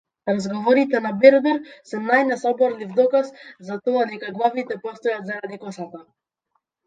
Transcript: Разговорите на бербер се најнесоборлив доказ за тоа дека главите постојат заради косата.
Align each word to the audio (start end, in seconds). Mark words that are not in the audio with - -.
Разговорите 0.27 0.99
на 1.05 1.09
бербер 1.23 1.59
се 1.89 1.99
најнесоборлив 2.05 2.95
доказ 3.01 3.29
за 3.69 3.77
тоа 3.89 4.07
дека 4.13 4.33
главите 4.39 4.79
постојат 4.87 5.29
заради 5.31 5.61
косата. 5.67 6.03